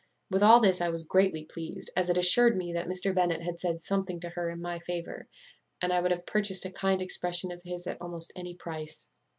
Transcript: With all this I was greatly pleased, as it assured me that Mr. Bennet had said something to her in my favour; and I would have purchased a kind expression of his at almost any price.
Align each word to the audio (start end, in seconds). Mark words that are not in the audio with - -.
With 0.31 0.41
all 0.41 0.59
this 0.59 0.81
I 0.81 0.89
was 0.89 1.03
greatly 1.03 1.45
pleased, 1.45 1.91
as 1.95 2.09
it 2.09 2.17
assured 2.17 2.57
me 2.57 2.73
that 2.73 2.87
Mr. 2.87 3.13
Bennet 3.13 3.43
had 3.43 3.59
said 3.59 3.81
something 3.83 4.19
to 4.21 4.29
her 4.29 4.49
in 4.49 4.59
my 4.59 4.79
favour; 4.79 5.27
and 5.79 5.93
I 5.93 6.01
would 6.01 6.09
have 6.09 6.25
purchased 6.25 6.65
a 6.65 6.71
kind 6.71 7.03
expression 7.03 7.51
of 7.51 7.61
his 7.63 7.85
at 7.85 8.01
almost 8.01 8.33
any 8.35 8.55
price. 8.55 9.09